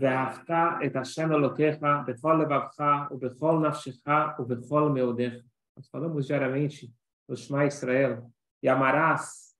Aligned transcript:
ואהבת 0.00 0.50
את 0.86 0.96
השם 0.96 1.32
אלוקיך 1.32 1.76
בכל 2.06 2.40
לבבך 2.42 2.80
ובכל 3.10 3.68
נפשך 3.68 3.96
ובכל 4.38 4.88
מאודיך. 4.94 5.34
Nós 5.78 5.88
falamos 5.90 6.26
diariamente 6.26 6.90
no 7.28 7.36
Shema 7.36 7.66
Israel, 7.66 8.32
e 8.62 8.68
amarás 8.68 9.54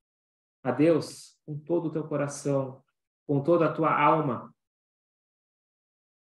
a 0.62 0.70
Deus 0.70 1.38
com 1.44 1.58
todo 1.58 1.88
o 1.88 1.92
teu 1.92 2.08
coração, 2.08 2.82
com 3.26 3.42
toda 3.42 3.66
a 3.66 3.72
tua 3.72 3.92
alma 3.92 4.54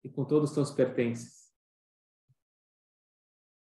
e 0.04 0.10
com 0.10 0.26
todos 0.26 0.50
os 0.50 0.56
teus 0.56 0.72
pertences. 0.72 1.50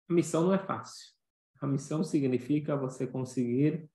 A 0.08 0.14
missão 0.14 0.44
não 0.44 0.54
é 0.54 0.60
fácil. 0.60 1.14
A 1.60 1.66
missão 1.66 2.04
significa 2.04 2.78
você 2.78 3.08
conseguir 3.08 3.90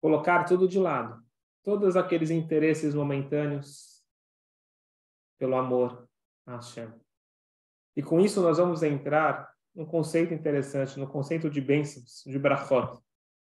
colocar 0.00 0.44
tudo 0.44 0.66
de 0.66 0.78
lado, 0.78 1.22
todos 1.62 1.96
aqueles 1.96 2.30
interesses 2.30 2.94
momentâneos 2.94 3.93
pelo 5.37 5.55
amor 5.55 6.07
a 6.45 6.55
Hashem. 6.55 6.91
E 7.95 8.03
com 8.03 8.19
isso 8.19 8.41
nós 8.41 8.57
vamos 8.57 8.83
entrar 8.83 9.53
num 9.73 9.85
conceito 9.85 10.33
interessante, 10.33 10.99
no 10.99 11.07
conceito 11.07 11.49
de 11.49 11.61
bênçãos, 11.61 12.23
de 12.25 12.39
brachot. 12.39 13.01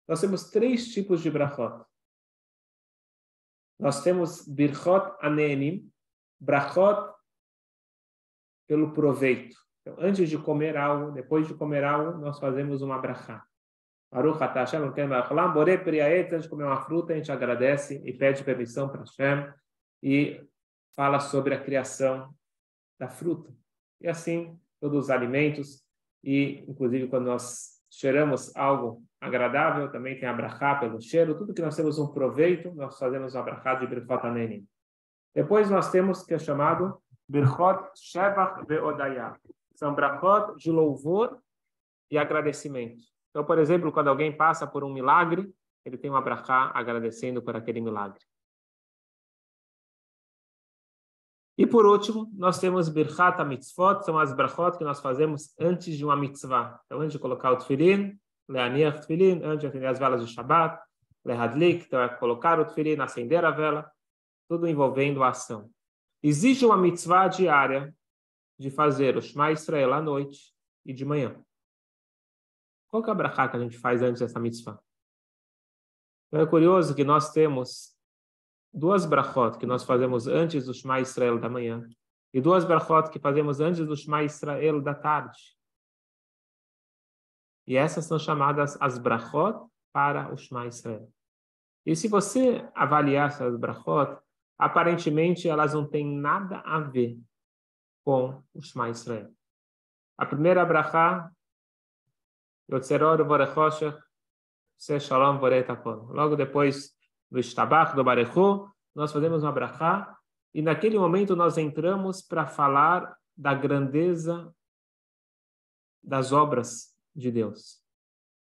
Nós 0.07 0.21
temos 0.21 0.49
três 0.49 0.93
tipos 0.93 1.21
de 1.21 1.29
brachot. 1.29 1.84
Nós 3.79 4.03
temos 4.03 4.48
birchot 4.48 5.16
anenim, 5.20 5.91
brachot 6.40 7.13
pelo 8.67 8.93
proveito. 8.93 9.57
Então, 9.81 9.95
antes 9.99 10.29
de 10.29 10.38
comer 10.38 10.77
algo, 10.77 11.12
depois 11.12 11.48
de 11.48 11.54
comer 11.54 11.84
algo, 11.84 12.17
nós 12.20 12.40
fazemos 12.40 12.81
uma 12.81 12.98
brachá. 12.98 13.45
Baruch 14.12 14.40
Hashem, 14.40 14.81
antes 14.81 16.43
de 16.43 16.49
comer 16.49 16.63
uma 16.63 16.81
fruta, 16.81 17.13
a 17.13 17.15
gente 17.18 17.31
agradece 17.31 18.02
e 18.05 18.13
pede 18.13 18.43
permissão 18.43 18.87
para 18.87 19.02
Hashem 19.02 19.54
e 20.02 20.41
fala 20.96 21.20
sobre 21.20 21.54
a 21.54 21.62
criação 21.62 22.34
da 22.99 23.07
fruta. 23.07 23.54
E 24.01 24.07
assim, 24.07 24.57
todos 24.79 25.05
os 25.05 25.10
alimentos, 25.10 25.84
e 26.24 26.63
inclusive 26.68 27.07
quando 27.07 27.26
nós 27.26 27.82
cheiramos 27.90 28.55
algo 28.55 29.04
agradável, 29.20 29.91
também 29.91 30.20
tem 30.20 30.27
abrahá 30.27 30.76
pelo 30.76 31.02
cheiro, 31.02 31.37
tudo 31.37 31.54
que 31.54 31.62
nós 31.62 31.76
temos 31.76 31.98
um 31.99 32.07
proveito, 32.07 32.74
nós 32.74 32.98
fazemos 32.98 33.35
abrahá 33.35 33.76
de 33.76 33.87
Birchot. 33.87 34.65
Depois 35.34 35.70
nós 35.70 35.91
temos 35.91 36.24
que 36.24 36.34
é 36.34 36.40
chamado 36.40 37.02
Birchot 37.27 37.90
Shevach 37.96 38.65
Ve'odayah. 38.65 39.37
São 39.76 39.93
brachot 39.93 40.55
de 40.57 40.71
louvor 40.71 41.37
e 42.09 42.18
agradecimento. 42.18 43.04
Então, 43.30 43.43
por 43.43 43.57
exemplo, 43.57 43.91
quando 43.91 44.07
alguém 44.07 44.35
passa 44.35 44.65
por 44.65 44.84
um 44.84 44.93
milagre, 44.93 45.54
ele 45.84 45.98
tem 45.98 46.09
um 46.09 46.15
abrahá 46.15 46.71
agradecendo 46.74 47.41
por 47.41 47.55
aquele 47.55 47.82
milagre. 47.82 48.21
E 51.57 51.65
por 51.65 51.85
último, 51.85 52.29
nós 52.34 52.59
temos 52.59 52.89
Birchat 52.89 53.41
Mitzvot, 53.45 54.03
são 54.03 54.20
as 54.20 54.34
brachot 54.34 54.77
que 54.77 54.84
nós 54.84 54.99
fazemos 54.99 55.53
antes 55.57 55.97
de 55.97 56.03
uma 56.03 56.15
mitzvah. 56.15 56.81
Então, 56.85 56.99
antes 56.99 57.13
de 57.13 57.20
colocar 57.20 57.51
o 57.53 57.57
tefilin, 57.57 58.20
leaniach 58.49 58.99
tefilin, 58.99 59.41
antes 59.41 59.62
de 59.62 59.67
acender 59.67 59.87
as 59.87 59.97
velas 59.97 60.21
do 60.21 60.27
Shabbat, 60.27 60.84
lehadlik, 61.23 61.85
então 61.85 62.01
é 62.01 62.09
colocar 62.09 62.59
o 62.59 62.65
tefilin, 62.65 62.99
acender 62.99 63.45
a 63.45 63.51
vela, 63.51 63.89
tudo 64.50 64.67
envolvendo 64.67 65.23
a 65.23 65.29
ação. 65.29 65.72
Existe 66.22 66.66
uma 66.66 66.75
mitzvah 66.75 67.29
diária 67.29 67.95
de 68.59 68.69
fazer 68.69 69.16
o 69.16 69.22
Shema 69.22 69.51
Israel 69.51 69.94
à 69.94 70.01
noite 70.01 70.53
e 70.85 70.91
de 70.91 71.06
manhã. 71.06 71.41
Qual 72.90 73.01
que 73.01 73.09
é 73.09 73.13
a 73.13 73.16
brachá 73.16 73.47
que 73.47 73.56
a 73.56 73.59
gente 73.59 73.78
faz 73.78 74.01
antes 74.01 74.19
dessa 74.19 74.40
mitzvah? 74.40 74.79
Então 76.28 76.41
é 76.41 76.45
curioso 76.45 76.94
que 76.94 77.03
nós 77.06 77.31
temos 77.31 77.94
duas 78.75 79.06
brachot 79.06 79.57
que 79.57 79.66
nós 79.66 79.84
fazemos 79.84 80.28
antes 80.28 80.66
do 80.66 80.73
Shema 80.73 81.00
Israel 81.00 81.40
da 81.40 81.47
manhã 81.47 81.88
e 82.34 82.41
duas 82.41 82.66
brachot 82.66 83.09
que 83.09 83.18
fazemos 83.18 83.62
antes 83.62 83.88
do 83.88 83.96
Shema 83.96 84.24
Israel 84.24 84.81
da 84.81 84.94
tarde. 84.94 85.40
E 87.66 87.78
essas 87.78 88.06
são 88.06 88.19
chamadas 88.19 88.78
as 88.81 88.97
brachot 88.97 89.66
para 89.94 90.31
o 90.31 90.38
Shema 90.38 90.68
Israel. 90.68 91.09
E 91.86 91.96
se 91.96 92.09
você 92.09 92.69
avaliar 92.75 93.30
essas 93.30 93.56
brachot, 93.58 94.19
aparentemente 94.58 95.47
elas 95.47 95.74
não 95.74 95.88
têm 95.88 96.06
nada 96.06 96.59
a 96.66 96.80
ver 96.80 97.18
com 98.03 98.44
o 98.53 98.62
Shema 98.62 98.90
Israel. 98.90 99.34
A 100.18 100.25
primeira 100.25 100.66
brachá, 100.66 101.31
Yotzeror 102.69 103.24
Vorechoshech, 103.25 103.97
Se 104.78 105.00
Shalom 105.00 105.40
Voretakon. 105.40 106.12
Logo 106.12 106.36
depois 106.36 106.94
do 107.35 107.40
Ishtabach, 107.40 107.94
do 107.94 108.03
Barechu, 108.03 108.72
nós 108.96 109.12
fazemos 109.12 109.44
uma 109.44 109.51
brachá, 109.51 110.18
e 110.53 110.62
naquele 110.62 110.97
momento 110.97 111.35
nós 111.35 111.57
entramos 111.57 112.22
para 112.22 112.47
falar 112.47 113.13
da 113.35 113.53
grandeza 113.53 114.56
das 116.01 116.31
obras 116.31 116.95
de 117.13 117.29
Deus. 117.29 117.84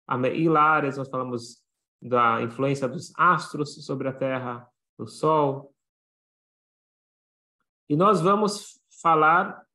A 0.08 0.18
Meilares, 0.18 0.96
nós 0.96 1.10
falamos 1.10 1.62
da 2.02 2.42
influência 2.42 2.88
dos 2.88 3.12
astros 3.18 3.86
sobre 3.86 4.08
a 4.08 4.14
terra, 4.14 4.66
do 4.98 5.06
sol. 5.06 5.76
E 7.90 7.98
nós 7.98 8.22
vamos 8.22 8.82
falar 9.02 9.68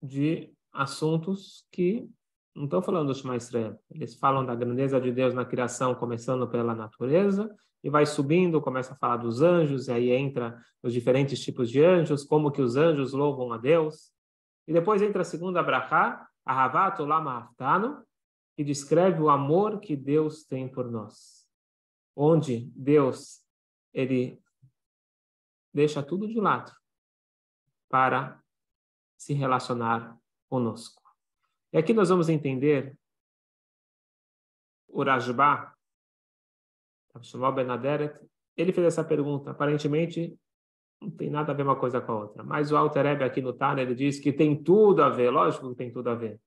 de 0.00 0.54
assuntos 0.72 1.66
que 1.72 2.08
não 2.54 2.66
estão 2.66 2.80
falando 2.80 3.08
do 3.08 3.14
Shema 3.14 3.34
Israel. 3.34 3.76
Eles 3.90 4.14
falam 4.14 4.46
da 4.46 4.54
grandeza 4.54 5.00
de 5.00 5.10
Deus 5.10 5.34
na 5.34 5.44
criação, 5.44 5.96
começando 5.96 6.48
pela 6.48 6.76
natureza, 6.76 7.52
e 7.82 7.88
vai 7.88 8.04
subindo, 8.04 8.60
começa 8.60 8.92
a 8.92 8.96
falar 8.96 9.16
dos 9.16 9.40
anjos, 9.40 9.88
e 9.88 9.92
aí 9.92 10.10
entra 10.10 10.62
os 10.82 10.92
diferentes 10.92 11.40
tipos 11.42 11.70
de 11.70 11.82
anjos, 11.82 12.24
como 12.24 12.50
que 12.50 12.60
os 12.60 12.76
anjos 12.76 13.12
louvam 13.12 13.52
a 13.52 13.58
Deus. 13.58 14.12
E 14.66 14.72
depois 14.72 15.00
entra 15.00 15.22
a 15.22 15.24
segunda 15.24 15.62
brachá, 15.62 16.28
Ahavat 16.44 17.00
Olam 17.00 17.28
Haftano, 17.28 18.04
que 18.54 18.64
descreve 18.64 19.20
o 19.20 19.30
amor 19.30 19.80
que 19.80 19.96
Deus 19.96 20.44
tem 20.44 20.68
por 20.68 20.90
nós. 20.90 21.48
Onde 22.14 22.70
Deus, 22.76 23.42
ele 23.92 24.38
deixa 25.72 26.02
tudo 26.02 26.28
de 26.28 26.40
lado 26.40 26.72
para 27.88 28.42
se 29.16 29.32
relacionar 29.32 30.18
conosco. 30.48 31.02
E 31.72 31.78
aqui 31.78 31.94
nós 31.94 32.08
vamos 32.08 32.28
entender 32.28 32.96
o 34.88 35.02
Rajba, 35.04 35.72
Shmuel 37.22 37.52
Benaderet, 37.52 38.18
ele 38.56 38.72
fez 38.72 38.86
essa 38.86 39.04
pergunta. 39.04 39.50
Aparentemente, 39.50 40.36
não 41.00 41.10
tem 41.10 41.30
nada 41.30 41.52
a 41.52 41.54
ver 41.54 41.62
uma 41.62 41.76
coisa 41.76 42.00
com 42.00 42.12
a 42.12 42.18
outra. 42.20 42.42
Mas 42.42 42.70
o 42.70 42.76
Alter 42.76 43.22
aqui 43.22 43.40
no 43.40 43.52
Tana, 43.52 43.80
ele 43.80 43.94
diz 43.94 44.18
que 44.18 44.32
tem 44.32 44.62
tudo 44.62 45.02
a 45.02 45.08
ver. 45.08 45.30
Lógico 45.30 45.70
que 45.70 45.76
tem 45.76 45.90
tudo 45.90 46.10
a 46.10 46.14
ver. 46.14 46.40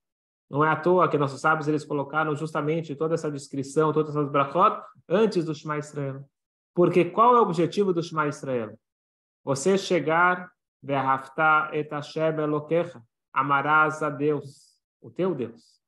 Não 0.48 0.64
é 0.64 0.68
à 0.68 0.76
toa 0.76 1.08
que 1.08 1.18
nossos 1.18 1.40
sábios 1.40 1.66
eles 1.66 1.84
colocaram 1.84 2.36
justamente 2.36 2.94
toda 2.94 3.14
essa 3.14 3.30
descrição, 3.30 3.92
todas 3.92 4.14
essas 4.14 4.30
brachot, 4.30 4.80
antes 5.08 5.44
do 5.44 5.54
Shema 5.54 5.78
Israel. 5.78 6.24
Porque 6.74 7.04
qual 7.06 7.34
é 7.34 7.40
o 7.40 7.42
objetivo 7.42 7.92
do 7.92 8.02
Shema 8.02 8.28
Israel? 8.28 8.78
Você 9.42 9.76
chegar, 9.76 10.50
et 11.72 11.88
Hashem 11.90 12.38
elokecha, 12.38 13.02
amarás 13.32 14.02
a 14.02 14.10
Deus, 14.10 14.78
o 15.00 15.10
teu 15.10 15.34
Deus, 15.34 15.80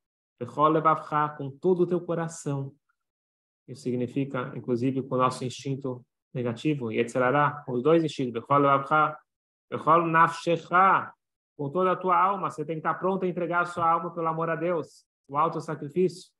com 1.39 1.51
todo 1.51 1.83
o 1.83 1.87
teu 1.87 2.01
coração, 2.01 2.73
isso 3.69 3.83
significa, 3.83 4.53
inclusive, 4.55 5.03
com 5.03 5.15
o 5.15 5.19
nosso 5.19 5.45
instinto 5.45 6.05
negativo, 6.33 6.93
e 6.93 6.99
etc. 6.99 7.17
os 7.69 7.83
dois 7.83 8.05
instintos, 8.05 8.45
com 11.57 11.71
toda 11.71 11.93
a 11.93 11.97
tua 11.97 12.17
alma, 12.17 12.51
você 12.51 12.65
tem 12.65 12.77
que 12.77 12.81
estar 12.81 12.95
pronto 12.95 13.25
a 13.25 13.29
entregar 13.29 13.63
a 13.63 13.65
sua 13.65 13.91
alma 13.91 14.13
pelo 14.13 14.29
amor 14.29 14.51
a 14.51 14.57
Deus, 14.57 15.07
o 15.27 15.37
alto 15.37 15.61
sacrifício, 15.61 16.31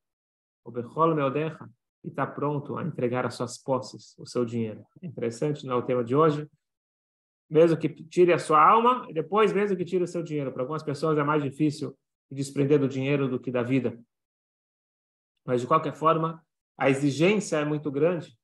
o 0.63 0.71
Bechol 0.71 1.15
Meodecha, 1.15 1.67
e 2.03 2.09
está 2.09 2.25
pronto 2.25 2.77
a 2.77 2.83
entregar 2.83 3.25
as 3.25 3.33
suas 3.33 3.57
posses, 3.57 4.15
o 4.17 4.25
seu 4.25 4.45
dinheiro. 4.45 4.85
É 5.01 5.07
interessante, 5.07 5.65
não 5.65 5.75
é 5.75 5.77
o 5.77 5.81
tema 5.81 6.03
de 6.03 6.15
hoje, 6.15 6.47
mesmo 7.49 7.77
que 7.77 7.89
tire 7.89 8.31
a 8.31 8.39
sua 8.39 8.63
alma, 8.63 9.05
e 9.09 9.13
depois 9.13 9.51
mesmo 9.51 9.75
que 9.75 9.83
tire 9.83 10.03
o 10.03 10.07
seu 10.07 10.21
dinheiro. 10.21 10.51
Para 10.51 10.61
algumas 10.61 10.83
pessoas 10.83 11.17
é 11.17 11.23
mais 11.23 11.41
difícil 11.41 11.97
desprender 12.29 12.79
do 12.79 12.87
dinheiro 12.87 13.27
do 13.27 13.39
que 13.39 13.49
da 13.49 13.63
vida. 13.63 13.99
Mas, 15.45 15.61
de 15.61 15.67
qualquer 15.67 15.95
forma, 15.95 16.45
a 16.77 16.89
exigência 16.89 17.57
é 17.57 17.65
muito 17.65 17.89
grande. 17.91 18.37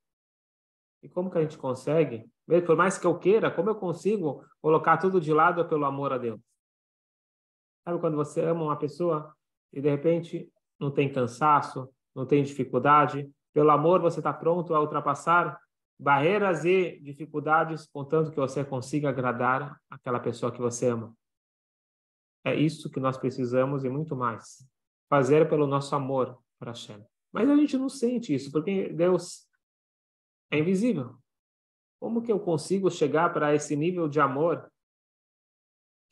E 1.01 1.09
como 1.09 1.29
que 1.29 1.37
a 1.37 1.41
gente 1.41 1.57
consegue? 1.57 2.29
Por 2.65 2.75
mais 2.75 2.97
que 2.97 3.05
eu 3.05 3.17
queira, 3.17 3.51
como 3.51 3.69
eu 3.69 3.75
consigo 3.75 4.43
colocar 4.61 4.97
tudo 4.97 5.21
de 5.21 5.31
lado 5.31 5.67
pelo 5.67 5.85
amor 5.85 6.11
a 6.13 6.17
Deus? 6.17 6.39
Sabe 7.83 7.99
quando 7.99 8.15
você 8.15 8.41
ama 8.41 8.63
uma 8.63 8.77
pessoa 8.77 9.35
e 9.71 9.81
de 9.81 9.89
repente 9.89 10.49
não 10.79 10.89
tem 10.89 11.11
cansaço, 11.11 11.89
não 12.15 12.25
tem 12.25 12.43
dificuldade, 12.43 13.29
pelo 13.53 13.69
amor 13.69 14.01
você 14.01 14.19
está 14.19 14.33
pronto 14.33 14.73
a 14.73 14.79
ultrapassar 14.79 15.59
barreiras 15.99 16.65
e 16.65 16.99
dificuldades, 17.01 17.87
contanto 17.87 18.31
que 18.31 18.39
você 18.39 18.63
consiga 18.63 19.09
agradar 19.09 19.79
aquela 19.89 20.19
pessoa 20.19 20.51
que 20.51 20.59
você 20.59 20.87
ama. 20.87 21.13
É 22.43 22.55
isso 22.55 22.89
que 22.89 22.99
nós 22.99 23.17
precisamos 23.17 23.83
e 23.83 23.89
muito 23.89 24.15
mais. 24.15 24.67
Fazer 25.09 25.47
pelo 25.47 25.67
nosso 25.67 25.95
amor 25.95 26.37
para 26.59 26.71
Hashem. 26.71 27.05
Mas 27.33 27.49
a 27.49 27.55
gente 27.55 27.77
não 27.77 27.89
sente 27.89 28.33
isso, 28.33 28.51
porque 28.51 28.89
Deus 28.89 29.49
é 30.51 30.59
invisível. 30.59 31.17
Como 31.99 32.21
que 32.21 32.31
eu 32.31 32.39
consigo 32.39 32.91
chegar 32.91 33.33
para 33.33 33.55
esse 33.55 33.75
nível 33.75 34.07
de 34.07 34.19
amor 34.19 34.71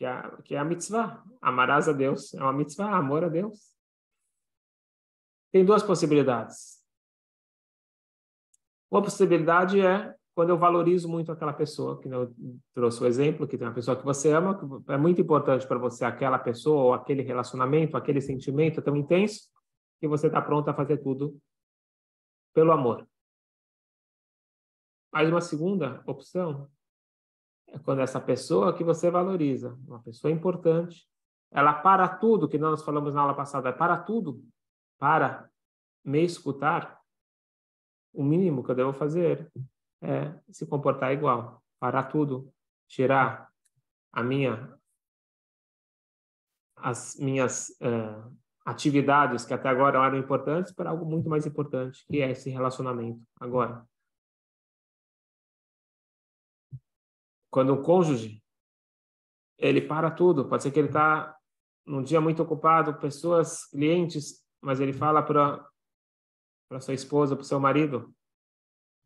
que 0.01 0.05
é, 0.05 0.41
que 0.43 0.55
é 0.55 0.57
a 0.57 0.65
mitzvah. 0.65 1.23
Amarás 1.39 1.87
a 1.87 1.93
Deus 1.93 2.33
é 2.33 2.41
uma 2.41 2.51
mitzvah, 2.51 2.97
amor 2.97 3.23
a 3.23 3.29
Deus. 3.29 3.77
Tem 5.51 5.63
duas 5.63 5.83
possibilidades. 5.83 6.81
Uma 8.89 9.03
possibilidade 9.03 9.79
é 9.79 10.15
quando 10.33 10.49
eu 10.49 10.57
valorizo 10.57 11.07
muito 11.07 11.31
aquela 11.31 11.53
pessoa, 11.53 11.99
que 12.01 12.07
eu 12.07 12.33
trouxe 12.73 13.03
o 13.03 13.05
exemplo, 13.05 13.47
que 13.47 13.59
tem 13.59 13.67
uma 13.67 13.75
pessoa 13.75 13.95
que 13.95 14.03
você 14.03 14.31
ama, 14.31 14.57
que 14.57 14.91
é 14.91 14.97
muito 14.97 15.21
importante 15.21 15.67
para 15.67 15.77
você 15.77 16.03
aquela 16.03 16.39
pessoa, 16.39 16.81
ou 16.81 16.93
aquele 16.93 17.21
relacionamento, 17.21 17.95
aquele 17.95 18.21
sentimento 18.21 18.81
tão 18.81 18.95
intenso, 18.95 19.50
que 20.01 20.07
você 20.07 20.25
está 20.25 20.41
pronto 20.41 20.67
a 20.67 20.73
fazer 20.73 20.97
tudo 20.97 21.39
pelo 22.53 22.71
amor. 22.71 23.07
Mas 25.13 25.29
uma 25.29 25.41
segunda 25.41 26.03
opção 26.07 26.67
é 27.67 27.77
quando 27.77 28.01
essa 28.01 28.19
pessoa 28.19 28.75
que 28.75 28.83
você 28.83 29.11
valoriza, 29.11 29.77
uma 29.87 30.01
pessoa 30.01 30.31
importante, 30.31 31.07
ela 31.51 31.71
para 31.71 32.07
tudo, 32.17 32.49
que 32.49 32.57
nós 32.57 32.83
falamos 32.83 33.13
na 33.13 33.21
aula 33.21 33.35
passada, 33.35 33.71
para 33.71 33.95
tudo, 33.95 34.43
para 34.97 35.47
me 36.03 36.23
escutar, 36.23 36.99
o 38.11 38.23
mínimo 38.23 38.63
que 38.63 38.71
eu 38.71 38.75
devo 38.75 38.93
fazer 38.93 39.51
é 40.01 40.33
se 40.49 40.65
comportar 40.65 41.13
igual, 41.13 41.63
parar 41.79 42.05
tudo, 42.05 42.51
tirar 42.87 43.53
a 44.11 44.23
minha 44.23 44.75
as 46.75 47.15
minhas 47.17 47.69
uh, 47.79 48.40
atividades 48.65 49.45
que 49.45 49.53
até 49.53 49.69
agora 49.69 50.05
eram 50.05 50.17
importantes 50.17 50.71
para 50.71 50.89
algo 50.89 51.05
muito 51.05 51.29
mais 51.29 51.45
importante, 51.45 52.05
que 52.07 52.21
é 52.21 52.31
esse 52.31 52.49
relacionamento 52.49 53.21
agora. 53.39 53.85
Quando 57.49 57.73
o 57.73 57.81
cônjuge 57.81 58.41
ele 59.57 59.81
para 59.81 60.09
tudo, 60.09 60.47
pode 60.47 60.63
ser 60.63 60.71
que 60.71 60.79
ele 60.79 60.87
está 60.87 61.37
num 61.85 62.01
dia 62.01 62.21
muito 62.21 62.41
ocupado, 62.41 62.99
pessoas, 62.99 63.65
clientes, 63.65 64.45
mas 64.61 64.79
ele 64.79 64.93
fala 64.93 65.21
para 65.21 65.67
para 66.69 66.79
sua 66.79 66.93
esposa, 66.93 67.35
para 67.35 67.43
o 67.43 67.45
seu 67.45 67.59
marido, 67.59 68.15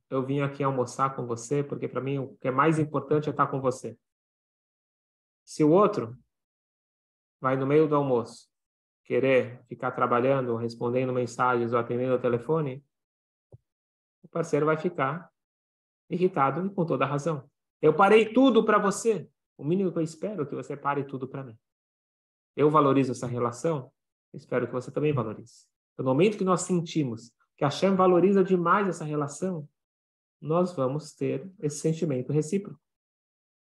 eu 0.07 0.23
vim 0.23 0.41
aqui 0.41 0.63
almoçar 0.63 1.15
com 1.15 1.25
você 1.25 1.63
porque 1.63 1.87
para 1.87 1.99
mim 1.99 2.19
o 2.19 2.37
que 2.37 2.47
é 2.47 2.51
mais 2.51 2.77
importante 2.77 3.27
é 3.27 3.31
estar 3.31 3.47
com 3.47 3.59
você. 3.59 3.97
Se 5.43 5.63
o 5.63 5.71
outro 5.71 6.15
vai 7.41 7.55
no 7.55 7.65
meio 7.65 7.87
do 7.87 7.95
almoço 7.95 8.47
querer 9.05 9.61
ficar 9.67 9.91
trabalhando, 9.91 10.55
respondendo 10.55 11.13
mensagens 11.13 11.71
ou 11.71 11.79
atendendo 11.79 12.15
o 12.15 12.19
telefone, 12.19 12.83
o 14.23 14.27
parceiro 14.27 14.65
vai 14.65 14.75
ficar 14.75 15.29
irritado 16.09 16.65
e 16.65 16.69
com 16.69 16.85
toda 16.85 17.05
razão. 17.05 17.49
Eu 17.81 17.93
parei 17.93 18.33
tudo 18.33 18.65
para 18.65 18.79
você. 18.79 19.29
O 19.57 19.63
mínimo 19.63 19.91
que 19.91 19.99
eu 19.99 20.03
espero 20.03 20.43
é 20.43 20.45
que 20.45 20.55
você 20.55 20.75
pare 20.75 21.03
tudo 21.03 21.27
para 21.27 21.43
mim. 21.43 21.57
Eu 22.55 22.69
valorizo 22.69 23.11
essa 23.11 23.27
relação, 23.27 23.91
espero 24.33 24.65
que 24.65 24.73
você 24.73 24.91
também 24.91 25.13
valorize. 25.13 25.65
No 25.97 26.03
momento 26.03 26.37
que 26.37 26.43
nós 26.43 26.61
sentimos 26.61 27.31
que 27.55 27.63
a 27.63 27.67
Hashem 27.67 27.95
valoriza 27.95 28.43
demais 28.43 28.87
essa 28.87 29.05
relação, 29.05 29.67
nós 30.41 30.75
vamos 30.75 31.13
ter 31.13 31.49
esse 31.59 31.79
sentimento 31.79 32.33
recíproco. 32.33 32.79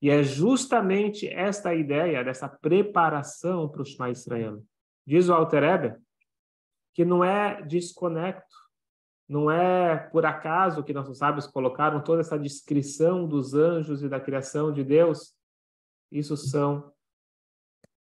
E 0.00 0.10
é 0.10 0.22
justamente 0.22 1.28
esta 1.28 1.74
ideia 1.74 2.24
dessa 2.24 2.48
preparação 2.48 3.68
para 3.68 3.82
o 3.82 3.84
Shema 3.84 4.10
Israel. 4.10 4.62
Diz 5.08 5.30
o 5.30 5.32
Alter 5.32 5.62
Eber 5.62 6.02
que 6.92 7.02
não 7.02 7.24
é 7.24 7.62
desconecto, 7.62 8.54
não 9.26 9.50
é 9.50 9.96
por 9.96 10.26
acaso 10.26 10.84
que 10.84 10.92
nossos 10.92 11.16
sábios 11.16 11.46
colocaram 11.46 12.04
toda 12.04 12.20
essa 12.20 12.38
descrição 12.38 13.26
dos 13.26 13.54
anjos 13.54 14.02
e 14.02 14.08
da 14.08 14.20
criação 14.20 14.70
de 14.70 14.84
Deus. 14.84 15.34
Isso 16.12 16.36
são 16.36 16.92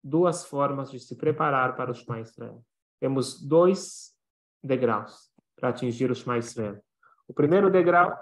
duas 0.03 0.43
formas 0.45 0.89
de 0.89 0.99
se 0.99 1.15
preparar 1.15 1.75
para 1.75 1.91
o 1.91 1.93
Shema 1.93 2.21
Israel. 2.21 2.65
Temos 2.99 3.39
dois 3.39 4.15
degraus 4.63 5.31
para 5.55 5.69
atingir 5.69 6.09
o 6.09 6.15
Shema 6.15 6.39
Israel. 6.39 6.83
O 7.27 7.33
primeiro 7.35 7.69
degrau 7.69 8.17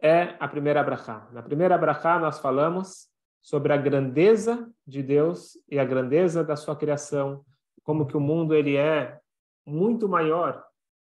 é 0.00 0.36
a 0.38 0.46
primeira 0.46 0.84
brachá. 0.84 1.28
Na 1.32 1.42
primeira 1.42 1.76
brachá 1.76 2.20
nós 2.20 2.38
falamos 2.38 3.10
sobre 3.40 3.72
a 3.72 3.76
grandeza 3.76 4.72
de 4.86 5.02
Deus 5.02 5.56
e 5.68 5.78
a 5.78 5.84
grandeza 5.84 6.44
da 6.44 6.56
sua 6.56 6.76
criação, 6.76 7.44
como 7.82 8.06
que 8.06 8.16
o 8.16 8.20
mundo 8.20 8.54
ele 8.54 8.76
é 8.76 9.20
muito 9.66 10.08
maior 10.08 10.64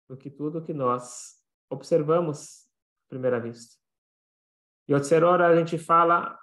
do 0.07 0.15
que 0.15 0.29
tudo 0.29 0.63
que 0.63 0.73
nós 0.73 1.41
observamos 1.69 2.65
à 3.05 3.09
primeira 3.09 3.39
vista. 3.39 3.75
E 4.87 4.93
Otserora 4.93 5.47
a 5.47 5.55
gente 5.55 5.77
fala 5.77 6.39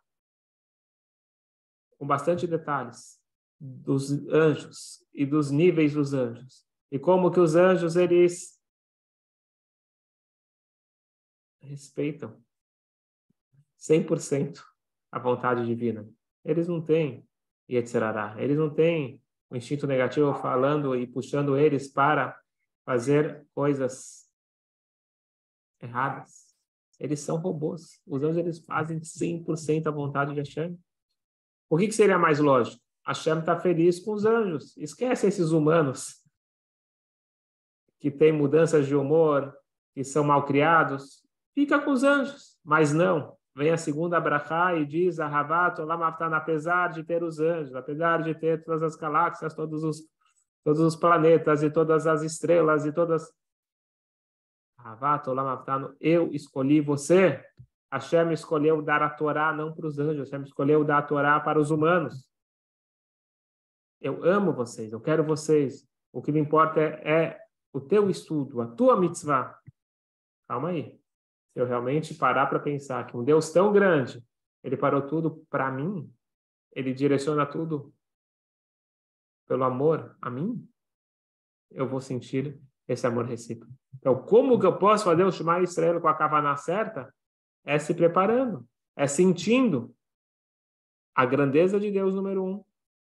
com 1.99 2.07
bastante 2.07 2.47
detalhes 2.47 3.21
dos 3.59 4.11
anjos 4.29 5.07
e 5.13 5.27
dos 5.27 5.51
níveis 5.51 5.93
dos 5.93 6.15
anjos 6.15 6.67
e 6.91 6.99
como 6.99 7.31
que 7.31 7.39
os 7.39 7.55
anjos 7.55 7.95
eles 7.95 8.59
respeitam 11.61 12.43
100% 13.79 14.70
a 15.11 15.19
vontade 15.19 15.65
divina. 15.65 16.09
Eles 16.45 16.69
não 16.69 16.81
têm 16.81 17.27
Yetzirará. 17.69 18.35
Eles 18.39 18.59
não 18.59 18.71
têm 18.73 19.23
o 19.49 19.57
instinto 19.57 19.87
negativo 19.87 20.33
falando 20.35 20.97
e 20.97 21.07
puxando 21.07 21.57
eles 21.57 21.89
para 21.89 22.39
fazer 22.85 23.47
coisas 23.55 24.29
erradas. 25.81 26.55
Eles 26.99 27.21
são 27.21 27.37
robôs. 27.37 28.01
Os 28.07 28.23
anjos 28.23 28.39
eles 28.39 28.59
fazem 28.61 29.01
100% 29.01 29.87
a 29.87 29.91
vontade 29.91 30.33
de 30.33 30.41
Hashem. 30.41 30.79
Por 31.69 31.79
que, 31.79 31.87
que 31.87 31.95
seria 31.95 32.19
mais 32.19 32.39
lógico? 32.39 32.83
Hashem 33.07 33.39
está 33.39 33.59
feliz 33.59 33.99
com 33.99 34.13
os 34.13 34.25
anjos. 34.25 34.77
Esquece 34.77 35.27
esses 35.27 35.51
humanos 35.51 36.23
que 37.99 38.11
têm 38.11 38.33
mudanças 38.33 38.87
de 38.87 38.95
humor, 38.95 39.57
que 39.95 40.05
são 40.05 40.25
mal 40.25 40.45
criados 40.45 41.21
fica 41.55 41.79
com 41.79 41.91
os 41.91 42.03
anjos. 42.03 42.59
Mas 42.65 42.93
não, 42.93 43.37
vem 43.55 43.71
a 43.71 43.77
segunda 43.77 44.21
brachá 44.21 44.75
e 44.75 44.87
diz 44.87 45.19
a 45.19 45.27
Ravat 45.27 45.81
Olamavtan, 45.81 46.35
apesar 46.35 46.89
de 46.89 47.03
ter 47.03 47.23
os 47.23 47.41
anjos, 47.41 47.75
apesar 47.75 48.23
de 48.23 48.35
ter 48.35 48.63
todas 48.65 48.83
as 48.83 48.97
galáxias, 48.97 49.55
todos 49.55 49.83
os, 49.83 50.03
todos 50.65 50.81
os 50.81 50.97
planetas 50.97 51.63
e 51.63 51.71
todas 51.71 52.07
as 52.07 52.23
estrelas 52.23 52.85
e 52.85 52.93
todas... 52.93 53.31
Olamavtan, 55.27 55.95
eu 56.01 56.33
escolhi 56.33 56.81
você. 56.81 57.45
Hashem 57.93 58.33
escolheu 58.33 58.81
dar 58.81 59.03
a 59.03 59.11
Torá 59.11 59.53
não 59.53 59.75
para 59.75 59.87
os 59.87 59.99
anjos, 59.99 60.31
Hashem 60.31 60.47
escolheu 60.47 60.85
dar 60.85 60.99
a 60.99 61.03
Torá 61.03 61.39
para 61.39 61.61
os 61.61 61.71
humanos. 61.71 62.31
Eu 64.01 64.25
amo 64.25 64.55
vocês, 64.55 64.91
eu 64.93 65.01
quero 65.01 65.23
vocês. 65.23 65.87
O 66.13 66.23
que 66.23 66.33
me 66.33 66.41
importa 66.41 66.81
é, 66.81 67.11
é 67.11 67.41
o 67.73 67.81
teu 67.81 68.09
estudo, 68.09 68.63
a 68.63 68.67
tua 68.69 68.99
mitzvah. 68.99 69.55
Calma 70.49 70.71
aí 70.71 71.00
se 71.53 71.61
eu 71.61 71.67
realmente 71.67 72.15
parar 72.15 72.47
para 72.47 72.59
pensar 72.59 73.07
que 73.07 73.17
um 73.17 73.25
Deus 73.25 73.51
tão 73.51 73.73
grande, 73.73 74.25
ele 74.63 74.77
parou 74.77 75.03
tudo 75.03 75.45
para 75.51 75.71
mim, 75.71 76.13
ele 76.73 76.93
direciona 76.95 77.45
tudo 77.45 77.93
pelo 79.49 79.65
amor 79.65 80.17
a 80.21 80.31
mim, 80.31 80.65
eu 81.71 81.89
vou 81.89 82.01
sentir 82.01 82.61
esse 82.87 83.07
amor 83.07 83.25
recíproco. 83.25 83.73
Então, 83.99 84.23
como 84.23 84.59
que 84.59 84.67
eu 84.67 84.79
posso 84.79 85.05
fazer 85.05 85.25
o 85.25 85.33
Shema 85.33 85.61
Israel 85.61 86.01
com 86.01 86.09
a 86.09 86.15
cavana 86.15 86.57
certa? 86.57 87.13
É 87.65 87.79
se 87.79 87.95
preparando, 87.95 88.67
é 88.97 89.07
sentindo 89.07 89.95
a 91.15 91.27
grandeza 91.27 91.79
de 91.79 91.91
Deus, 91.91 92.15
número 92.15 92.45
um, 92.45 92.65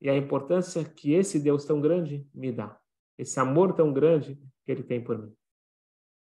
e 0.01 0.09
a 0.09 0.15
importância 0.15 0.83
que 0.83 1.13
esse 1.13 1.39
Deus 1.39 1.65
tão 1.65 1.81
grande 1.81 2.27
me 2.33 2.51
dá, 2.51 2.77
esse 3.17 3.39
amor 3.39 3.73
tão 3.73 3.91
grande 3.91 4.35
que 4.65 4.71
ele 4.71 4.83
tem 4.83 5.03
por 5.03 5.17
mim. 5.17 5.35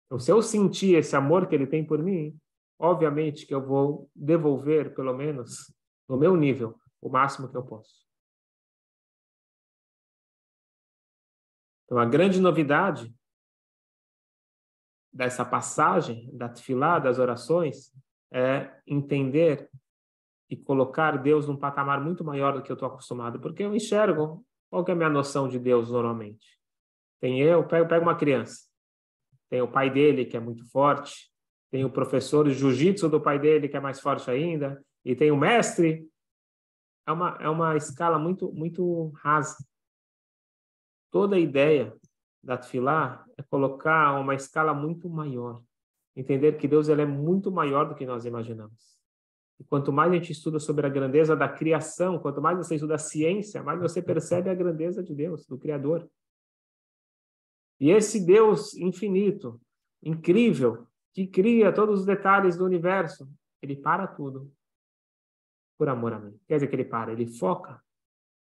Então, 0.05 0.19
se 0.19 0.31
eu 0.31 0.41
sentir 0.41 0.95
esse 0.95 1.15
amor 1.15 1.47
que 1.47 1.55
ele 1.55 1.67
tem 1.67 1.85
por 1.85 2.01
mim, 2.01 2.37
obviamente 2.77 3.45
que 3.45 3.53
eu 3.53 3.65
vou 3.65 4.09
devolver, 4.15 4.93
pelo 4.93 5.13
menos 5.13 5.73
no 6.07 6.17
meu 6.17 6.35
nível, 6.35 6.79
o 7.01 7.09
máximo 7.09 7.49
que 7.49 7.57
eu 7.57 7.63
posso. 7.63 8.03
Então, 11.85 11.97
a 11.97 12.05
grande 12.05 12.39
novidade 12.39 13.13
dessa 15.11 15.45
passagem 15.45 16.29
da 16.35 16.49
tefilá, 16.49 16.99
das 16.99 17.19
orações, 17.19 17.91
é 18.31 18.81
entender 18.87 19.69
e 20.49 20.57
colocar 20.57 21.17
Deus 21.17 21.47
num 21.47 21.57
patamar 21.57 22.01
muito 22.01 22.23
maior 22.23 22.53
do 22.53 22.63
que 22.63 22.71
eu 22.71 22.75
estou 22.75 22.87
acostumado, 22.87 23.39
porque 23.39 23.63
eu 23.63 23.75
enxergo 23.75 24.45
qual 24.69 24.83
é 24.87 24.91
a 24.91 24.95
minha 24.95 25.09
noção 25.09 25.47
de 25.47 25.59
Deus 25.59 25.89
normalmente. 25.89 26.59
Tem 27.19 27.39
eu, 27.39 27.65
pego, 27.67 27.87
pego 27.87 28.03
uma 28.03 28.17
criança 28.17 28.72
tem 29.53 29.61
o 29.61 29.67
pai 29.67 29.87
dele, 29.87 30.25
que 30.25 30.35
é 30.35 30.39
muito 30.39 30.67
forte, 30.71 31.31
tem 31.69 31.85
o 31.85 31.89
professor 31.91 32.43
de 32.43 32.55
jiu-jitsu 32.55 33.07
do 33.07 33.21
pai 33.21 33.37
dele, 33.37 33.69
que 33.69 33.77
é 33.77 33.79
mais 33.79 33.99
forte 33.99 34.31
ainda, 34.31 34.83
e 35.05 35.15
tem 35.15 35.29
o 35.29 35.37
mestre. 35.37 36.09
É 37.05 37.11
uma, 37.11 37.37
é 37.39 37.47
uma 37.47 37.77
escala 37.77 38.17
muito, 38.17 38.51
muito 38.51 39.09
rasa. 39.09 39.63
Toda 41.11 41.35
a 41.35 41.39
ideia 41.39 41.95
da 42.41 42.57
Tfilá 42.57 43.23
é 43.37 43.43
colocar 43.43 44.19
uma 44.19 44.33
escala 44.33 44.73
muito 44.73 45.07
maior. 45.07 45.61
Entender 46.15 46.57
que 46.57 46.67
Deus 46.67 46.89
ele 46.89 47.03
é 47.03 47.05
muito 47.05 47.51
maior 47.51 47.87
do 47.87 47.93
que 47.93 48.07
nós 48.07 48.25
imaginamos. 48.25 48.97
E 49.59 49.63
quanto 49.63 49.93
mais 49.93 50.11
a 50.11 50.15
gente 50.15 50.31
estuda 50.31 50.59
sobre 50.59 50.87
a 50.87 50.89
grandeza 50.89 51.35
da 51.35 51.47
criação, 51.47 52.17
quanto 52.17 52.41
mais 52.41 52.57
você 52.57 52.73
estuda 52.73 52.95
a 52.95 52.97
ciência, 52.97 53.61
mais 53.61 53.79
você 53.79 54.01
percebe 54.01 54.49
a 54.49 54.55
grandeza 54.55 55.03
de 55.03 55.13
Deus, 55.13 55.45
do 55.45 55.59
Criador. 55.59 56.09
E 57.83 57.91
esse 57.91 58.25
Deus 58.25 58.75
infinito, 58.75 59.59
incrível, 60.01 60.87
que 61.11 61.27
cria 61.27 61.69
todos 61.69 61.99
os 61.99 62.05
detalhes 62.05 62.55
do 62.55 62.63
universo, 62.63 63.29
ele 63.61 63.75
para 63.75 64.07
tudo 64.07 64.49
por 65.77 65.89
amor 65.89 66.13
a 66.13 66.19
mim. 66.19 66.39
Quer 66.47 66.53
dizer 66.53 66.67
que 66.69 66.77
ele 66.77 66.85
para, 66.85 67.11
ele 67.11 67.27
foca 67.27 67.83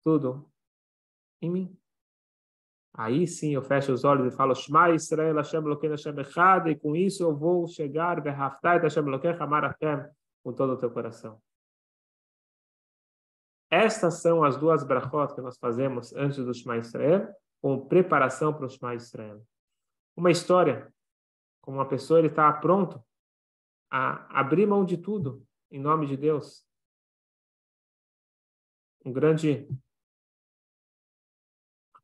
tudo 0.04 0.48
em 1.42 1.50
mim. 1.50 1.78
Aí 2.94 3.26
sim 3.26 3.56
eu 3.56 3.64
fecho 3.64 3.92
os 3.92 4.04
olhos 4.04 4.32
e 4.32 4.38
falo, 4.38 4.54
Shema 4.54 4.92
Israel 4.92 5.38
Hashem 5.38 5.60
Elokeinu 5.60 5.96
Hashem 5.96 6.20
Echad, 6.20 6.70
e 6.70 6.76
com 6.76 6.96
isso 6.96 7.24
eu 7.24 7.36
vou 7.36 7.68
chegar, 7.68 8.22
Behaftai 8.22 8.80
Hashem 8.80 9.08
Elokeinu 9.08 9.40
Hashem, 9.40 10.08
com 10.44 10.54
todo 10.54 10.74
o 10.74 10.78
teu 10.78 10.92
coração. 10.92 11.42
Estas 13.72 14.22
são 14.22 14.44
as 14.44 14.56
duas 14.56 14.84
brachot 14.84 15.34
que 15.34 15.42
nós 15.42 15.58
fazemos 15.58 16.14
antes 16.14 16.46
do 16.46 16.54
Shema 16.54 16.78
Israel, 16.78 17.34
com 17.62 17.88
preparação 17.88 18.54
para 18.54 18.66
o 18.66 18.70
Shema 18.70 18.96
Israel. 18.96 19.46
Uma 20.16 20.32
história, 20.32 20.92
como 21.62 21.78
uma 21.78 21.88
pessoa 21.88 22.20
ele 22.20 22.28
está 22.28 22.52
pronto 22.52 23.04
a 23.90 24.40
abrir 24.40 24.66
mão 24.66 24.84
de 24.84 24.98
tudo 24.98 25.46
em 25.70 25.80
nome 25.80 26.08
de 26.08 26.18
Deus. 26.18 26.66
Um 29.06 29.14
grande 29.14 29.68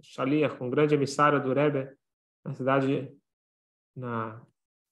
Shaliach, 0.01 0.61
um 0.63 0.69
grande 0.69 0.95
emissário 0.95 1.41
do 1.41 1.53
Rebbe 1.53 1.95
na 2.43 2.53
cidade, 2.53 3.13
na, 3.95 4.41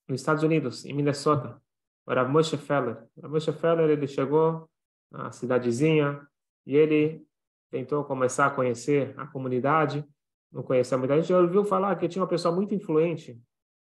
nos 0.08 0.20
Estados 0.20 0.44
Unidos, 0.44 0.84
em 0.86 0.94
Minnesota, 0.94 1.62
o 2.06 2.14
Rav 2.14 2.30
Moshe 2.30 2.58
Feller. 2.58 3.08
O 3.16 3.22
Rav 3.22 3.32
Moshe 3.32 3.54
Feller, 3.54 3.90
ele 3.90 4.08
chegou 4.08 4.70
na 5.10 5.32
cidadezinha 5.32 6.28
e 6.66 6.76
ele 6.76 7.26
tentou 7.72 8.04
começar 8.04 8.48
a 8.48 8.52
conhecer 8.52 9.18
a 9.18 9.26
comunidade, 9.28 10.06
não 10.52 10.64
conhecia 10.64 10.98
muita 10.98 11.20
gente, 11.20 11.32
ele 11.32 11.42
ouviu 11.42 11.66
falar 11.66 11.96
que 11.98 12.08
tinha 12.08 12.22
uma 12.22 12.30
pessoa 12.30 12.54
muito 12.54 12.74
influente, 12.74 13.40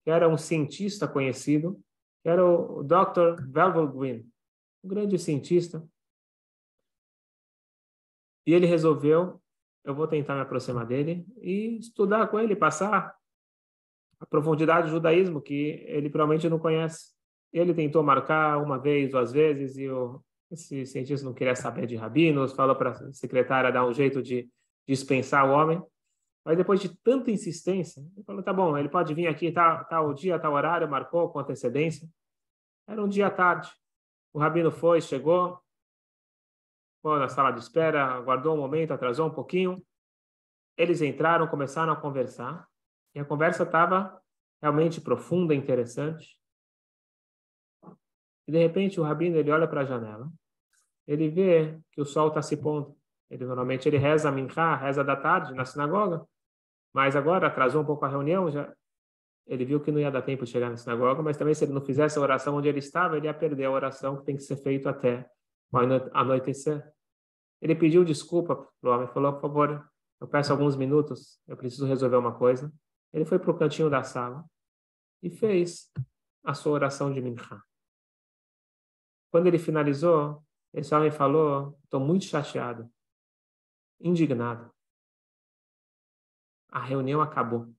que 0.04 0.12
era 0.12 0.28
um 0.28 0.38
cientista 0.38 1.08
conhecido, 1.08 1.80
que 2.24 2.30
era 2.30 2.46
o 2.46 2.84
Dr. 2.84 3.42
Velvel 3.50 3.88
Green, 3.88 4.30
um 4.84 4.88
grande 4.88 5.18
cientista. 5.18 5.88
E 8.46 8.54
ele 8.54 8.66
resolveu 8.66 9.42
eu 9.88 9.96
vou 9.96 10.06
tentar 10.06 10.36
me 10.36 10.42
aproximar 10.42 10.86
dele 10.86 11.26
e 11.42 11.78
estudar 11.78 12.28
com 12.28 12.38
ele, 12.38 12.58
passar 12.58 13.16
a 14.20 14.26
profundidade 14.26 14.88
do 14.88 14.92
judaísmo 14.92 15.42
que 15.42 15.82
ele 15.88 16.10
provavelmente 16.10 16.50
não 16.50 16.60
conhece. 16.60 17.14
Ele 17.54 17.74
tentou 17.74 18.04
marcar 18.04 18.58
uma 18.62 18.78
vez, 18.78 19.10
duas 19.10 19.32
vezes, 19.32 19.78
e 19.78 19.88
o, 19.88 20.22
esse 20.52 20.86
cientista 20.86 21.26
não 21.26 21.34
queria 21.34 21.56
saber 21.56 21.88
de 21.88 21.96
rabinos, 21.96 22.52
falou 22.52 22.76
para 22.76 22.90
a 22.90 23.14
secretária 23.14 23.72
dar 23.72 23.88
um 23.88 23.94
jeito 23.94 24.22
de 24.22 24.50
dispensar 24.86 25.50
o 25.50 25.54
homem. 25.54 25.82
Mas 26.48 26.56
depois 26.56 26.80
de 26.80 26.88
tanta 26.88 27.30
insistência, 27.30 28.00
ele 28.16 28.24
falou: 28.24 28.42
tá 28.42 28.54
bom, 28.54 28.78
ele 28.78 28.88
pode 28.88 29.14
vir 29.14 29.28
aqui, 29.28 29.52
tá 29.52 30.02
o 30.02 30.14
dia, 30.14 30.40
o 30.42 30.54
horário, 30.54 30.90
marcou 30.90 31.30
com 31.30 31.40
antecedência. 31.40 32.08
Era 32.88 33.04
um 33.04 33.10
dia 33.10 33.28
à 33.28 33.30
tarde. 33.30 33.70
O 34.32 34.40
rabino 34.40 34.72
foi, 34.72 35.02
chegou, 35.02 35.60
ficou 36.96 37.20
na 37.20 37.28
sala 37.28 37.52
de 37.52 37.60
espera, 37.60 38.06
aguardou 38.06 38.56
um 38.56 38.60
momento, 38.62 38.94
atrasou 38.94 39.28
um 39.28 39.34
pouquinho. 39.34 39.86
Eles 40.78 41.02
entraram, 41.02 41.48
começaram 41.48 41.92
a 41.92 41.98
conversar, 41.98 42.66
e 43.14 43.20
a 43.20 43.26
conversa 43.26 43.64
estava 43.64 44.18
realmente 44.62 45.02
profunda, 45.02 45.54
interessante. 45.54 46.40
E 48.48 48.54
de 48.54 48.58
repente 48.58 49.02
o 49.02 49.04
rabino 49.04 49.36
ele 49.36 49.52
olha 49.52 49.68
para 49.68 49.82
a 49.82 49.86
janela, 49.86 50.32
ele 51.06 51.28
vê 51.28 51.78
que 51.92 52.00
o 52.00 52.06
sol 52.06 52.30
está 52.30 52.42
se 52.42 52.56
pondo. 52.56 52.98
Ele 53.30 53.44
normalmente 53.44 53.86
ele 53.90 53.98
reza 53.98 54.30
a 54.30 54.32
minchá, 54.32 54.78
reza 54.78 55.04
da 55.04 55.18
tarde 55.18 55.54
na 55.54 55.66
sinagoga, 55.66 56.26
mas 56.98 57.16
agora 57.16 57.46
atrasou 57.46 57.84
um 57.84 57.86
pouco 57.86 58.04
a 58.06 58.08
reunião, 58.08 58.50
já 58.50 58.74
ele 59.46 59.64
viu 59.64 59.80
que 59.80 59.92
não 59.92 60.00
ia 60.00 60.10
dar 60.10 60.24
tempo 60.24 60.46
de 60.46 60.50
chegar 60.50 60.72
na 60.72 60.78
sinagoga, 60.78 61.22
mas 61.22 61.38
também 61.38 61.54
se 61.54 61.64
ele 61.64 61.72
não 61.72 61.86
fizesse 61.86 62.18
a 62.18 62.22
oração 62.24 62.56
onde 62.56 62.68
ele 62.68 62.80
estava, 62.80 63.16
ele 63.16 63.28
ia 63.28 63.34
perder 63.36 63.66
a 63.66 63.72
oração 63.72 64.18
que 64.18 64.26
tem 64.26 64.36
que 64.36 64.42
ser 64.42 64.56
feita 64.56 64.90
até 64.90 65.30
anoitecer. 66.12 66.84
Ele 67.62 67.76
pediu 67.76 68.04
desculpa 68.04 68.56
para 68.82 68.90
o 68.90 68.94
homem, 68.96 69.08
falou, 69.10 69.32
por 69.34 69.42
favor, 69.42 69.88
eu 70.20 70.28
peço 70.28 70.52
alguns 70.52 70.76
minutos, 70.76 71.40
eu 71.48 71.56
preciso 71.56 71.86
resolver 71.86 72.18
uma 72.18 72.34
coisa. 72.34 72.74
Ele 73.14 73.26
foi 73.26 73.38
para 73.38 73.52
o 73.52 73.58
cantinho 73.60 73.92
da 73.92 74.02
sala 74.02 74.44
e 75.22 75.30
fez 75.30 75.92
a 76.44 76.56
sua 76.56 76.72
oração 76.72 77.14
de 77.14 77.22
Mincha. 77.22 77.62
Quando 79.30 79.46
ele 79.46 79.60
finalizou, 79.60 80.44
esse 80.74 80.96
homem 80.96 81.12
falou, 81.12 81.78
estou 81.84 82.00
muito 82.00 82.26
chateado, 82.26 82.90
indignado. 84.02 84.76
A 86.70 86.80
reunião 86.80 87.22
acabou. 87.22 87.74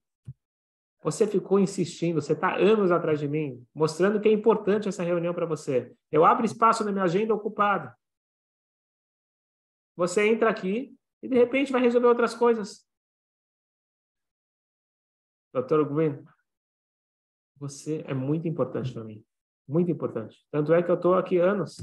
Você 1.03 1.27
ficou 1.27 1.61
insistindo, 1.61 2.21
você 2.21 2.33
está 2.33 2.57
anos 2.57 2.91
atrás 2.91 3.21
de 3.21 3.29
mim, 3.29 3.65
mostrando 3.73 4.21
que 4.21 4.29
é 4.29 4.33
importante 4.33 4.89
essa 4.89 5.03
reunião 5.03 5.33
para 5.33 5.47
você. 5.47 5.95
Eu 6.11 6.25
abro 6.25 6.45
espaço 6.45 6.85
na 6.85 6.91
minha 6.91 7.05
agenda 7.05 7.35
ocupada. 7.35 7.97
Você 9.97 10.27
entra 10.29 10.51
aqui 10.51 10.97
e 11.23 11.29
de 11.29 11.37
repente 11.37 11.73
vai 11.73 11.81
resolver 11.81 12.09
outras 12.09 12.35
coisas. 12.35 12.87
Doutor 15.53 15.85
Gwyn, 15.89 16.25
você 17.57 18.05
é 18.07 18.15
muito 18.15 18.47
importante 18.47 18.93
para 18.93 19.05
mim. 19.05 19.25
Muito 19.67 19.91
importante. 19.91 20.47
Tanto 20.51 20.73
é 20.73 20.83
que 20.83 20.91
eu 20.91 20.95
estou 20.95 21.15
aqui 21.15 21.39
anos 21.39 21.77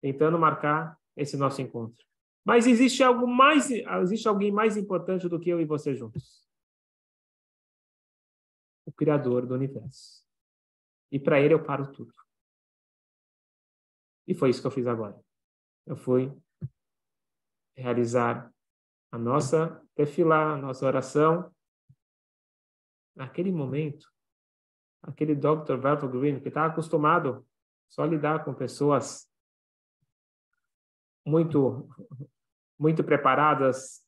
tentando 0.00 0.38
marcar 0.38 0.98
esse 1.16 1.36
nosso 1.36 1.60
encontro. 1.60 2.04
Mas 2.44 2.66
existe 2.66 3.02
algo 3.02 3.26
mais, 3.26 3.70
existe 3.70 4.26
alguém 4.28 4.50
mais 4.50 4.76
importante 4.76 5.28
do 5.28 5.38
que 5.38 5.50
eu 5.50 5.60
e 5.60 5.64
você 5.64 5.94
juntos. 5.94 6.46
O 8.86 8.92
Criador 8.92 9.46
do 9.46 9.54
universo. 9.54 10.24
E 11.10 11.18
para 11.18 11.40
ele 11.40 11.54
eu 11.54 11.62
paro 11.62 11.92
tudo. 11.92 12.12
E 14.26 14.34
foi 14.34 14.50
isso 14.50 14.60
que 14.60 14.66
eu 14.66 14.70
fiz 14.70 14.86
agora. 14.86 15.18
Eu 15.86 15.96
fui 15.96 16.30
realizar 17.76 18.52
a 19.10 19.18
nossa 19.18 19.82
tefilá, 19.94 20.52
a 20.52 20.56
nossa 20.56 20.84
oração, 20.84 21.54
naquele 23.16 23.50
momento, 23.50 24.06
aquele 25.02 25.34
Dr. 25.34 25.76
Valvo 25.80 26.08
Green, 26.08 26.40
que 26.40 26.48
está 26.48 26.66
acostumado 26.66 27.46
só 27.88 28.02
a 28.02 28.06
lidar 28.06 28.44
com 28.44 28.54
pessoas 28.54 29.28
muito, 31.28 31.88
muito 32.78 33.04
preparadas, 33.04 34.02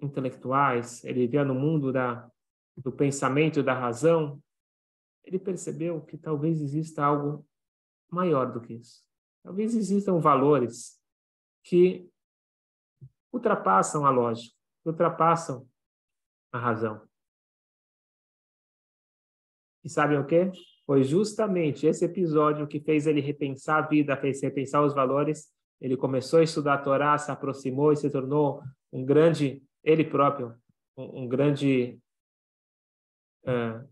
intelectuais, 0.00 1.04
ele 1.04 1.26
via 1.26 1.44
no 1.44 1.54
mundo 1.54 1.92
da, 1.92 2.28
do 2.76 2.90
pensamento, 2.90 3.62
da 3.62 3.74
razão, 3.74 4.42
ele 5.22 5.38
percebeu 5.38 6.00
que 6.00 6.16
talvez 6.16 6.60
exista 6.60 7.04
algo 7.04 7.46
maior 8.10 8.50
do 8.50 8.60
que 8.60 8.74
isso. 8.74 9.04
Talvez 9.42 9.74
existam 9.74 10.18
valores 10.18 10.98
que 11.62 12.08
ultrapassam 13.32 14.06
a 14.06 14.10
lógica, 14.10 14.56
ultrapassam 14.84 15.68
a 16.50 16.58
razão. 16.58 17.06
E 19.84 19.88
sabem 19.88 20.18
o 20.18 20.26
quê? 20.26 20.50
Foi 20.86 21.04
justamente 21.04 21.86
esse 21.86 22.04
episódio 22.04 22.66
que 22.66 22.80
fez 22.80 23.06
ele 23.06 23.20
repensar 23.20 23.84
a 23.84 23.86
vida, 23.86 24.16
fez 24.16 24.42
repensar 24.42 24.82
os 24.82 24.94
valores. 24.94 25.52
Ele 25.80 25.96
começou 25.96 26.40
a 26.40 26.42
estudar 26.42 26.74
a 26.74 26.78
Torá, 26.78 27.16
se 27.16 27.30
aproximou 27.30 27.92
e 27.92 27.96
se 27.96 28.10
tornou 28.10 28.62
um 28.92 29.04
grande, 29.04 29.62
ele 29.82 30.04
próprio, 30.04 30.54
um, 30.96 31.22
um 31.22 31.28
grande 31.28 31.98
uh, 33.44 33.88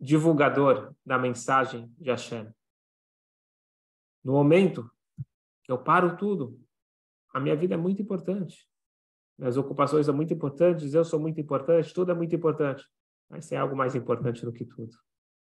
divulgador 0.00 0.94
da 1.04 1.18
mensagem 1.18 1.92
de 1.98 2.10
Hashem. 2.10 2.52
No 4.22 4.32
momento 4.32 4.88
que 5.64 5.72
eu 5.72 5.78
paro 5.82 6.16
tudo, 6.16 6.60
a 7.32 7.40
minha 7.40 7.56
vida 7.56 7.74
é 7.74 7.76
muito 7.76 8.00
importante. 8.00 8.68
As 9.40 9.56
ocupações 9.56 10.06
são 10.06 10.14
muito 10.14 10.32
importantes, 10.32 10.94
eu 10.94 11.04
sou 11.04 11.18
muito 11.18 11.40
importante, 11.40 11.92
tudo 11.92 12.12
é 12.12 12.14
muito 12.14 12.34
importante. 12.34 12.86
Mas 13.28 13.48
tem 13.48 13.58
algo 13.58 13.74
mais 13.74 13.94
importante 13.94 14.44
do 14.44 14.52
que 14.52 14.64
tudo: 14.64 14.96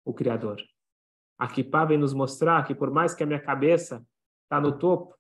o 0.04 0.14
Criador. 0.14 0.62
A 1.37 1.49
Kippah 1.49 1.85
vem 1.85 1.99
nos 1.99 2.14
mostrar 2.14 2.64
que, 2.64 2.75
por 2.75 2.90
mais 2.90 3.14
que 3.14 3.23
a 3.23 3.26
minha 3.26 3.42
cabeça 3.42 4.07
está 4.52 4.61
no 4.61 4.78
topo, 4.78 5.16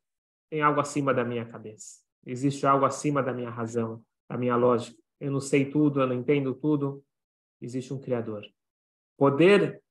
tem 0.50 0.60
algo 0.60 0.78
acima 0.78 1.14
da 1.14 1.24
minha 1.24 1.46
cabeça. 1.46 2.02
Existe 2.26 2.66
algo 2.66 2.84
acima 2.84 3.22
da 3.22 3.32
minha 3.32 3.48
razão, 3.48 4.04
da 4.28 4.36
minha 4.36 4.54
lógica. 4.54 5.00
Eu 5.18 5.32
não 5.32 5.40
sei 5.40 5.70
tudo, 5.70 6.02
eu 6.02 6.06
não 6.06 6.14
entendo 6.14 6.54
tudo. 6.54 7.02
Existe 7.58 7.94
um 7.94 7.98
Criador. 7.98 8.44
Poder 9.16 9.82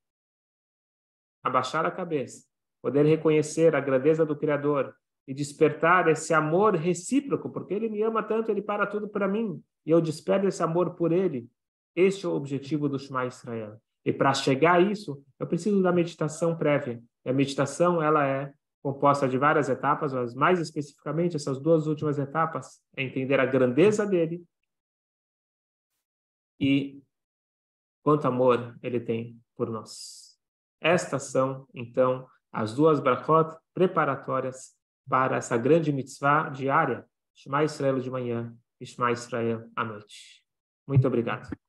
abaixar 1.42 1.84
a 1.84 1.90
cabeça, 1.90 2.46
poder 2.80 3.04
reconhecer 3.04 3.74
a 3.74 3.80
grandeza 3.80 4.24
do 4.24 4.36
Criador 4.36 4.94
e 5.26 5.34
despertar 5.34 6.06
esse 6.08 6.32
amor 6.32 6.76
recíproco, 6.76 7.50
porque 7.50 7.74
ele 7.74 7.88
me 7.88 8.00
ama 8.02 8.22
tanto, 8.22 8.50
ele 8.50 8.62
para 8.62 8.86
tudo 8.86 9.08
para 9.08 9.26
mim, 9.26 9.60
e 9.84 9.90
eu 9.90 10.00
desperto 10.00 10.46
esse 10.46 10.62
amor 10.62 10.94
por 10.94 11.10
ele. 11.10 11.48
Este 11.96 12.26
é 12.26 12.28
o 12.28 12.34
objetivo 12.34 12.88
do 12.88 12.98
Shema 12.98 13.26
Israel. 13.26 13.80
E 14.04 14.12
para 14.12 14.34
chegar 14.34 14.74
a 14.74 14.80
isso, 14.80 15.20
eu 15.38 15.46
preciso 15.46 15.82
da 15.82 15.92
meditação 15.92 16.56
prévia. 16.56 17.02
E 17.24 17.30
a 17.30 17.32
meditação, 17.32 18.00
ela 18.00 18.26
é 18.26 18.52
composta 18.82 19.28
de 19.28 19.38
várias 19.38 19.68
etapas, 19.68 20.12
mas 20.12 20.34
mais 20.34 20.58
especificamente 20.58 21.36
essas 21.36 21.60
duas 21.60 21.86
últimas 21.86 22.18
etapas 22.18 22.82
é 22.96 23.02
entender 23.02 23.38
a 23.38 23.46
grandeza 23.46 24.04
dele 24.04 24.44
e 26.58 27.02
quanto 28.02 28.26
amor 28.26 28.76
ele 28.82 29.00
tem 29.00 29.40
por 29.56 29.70
nós. 29.70 30.38
Estas 30.80 31.24
são, 31.24 31.66
então, 31.72 32.26
as 32.50 32.74
duas 32.74 32.98
brachot 32.98 33.56
preparatórias 33.72 34.76
para 35.08 35.36
essa 35.36 35.56
grande 35.56 35.92
mitzvah 35.92 36.48
diária, 36.48 37.06
Shema 37.34 37.64
Israel 37.64 38.00
de 38.00 38.10
manhã 38.10 38.56
e 38.80 38.86
Shema 38.86 39.12
Israel 39.12 39.70
à 39.76 39.84
noite. 39.84 40.44
Muito 40.86 41.06
obrigado. 41.06 41.61